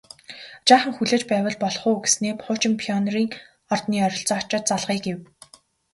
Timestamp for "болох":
1.63-1.83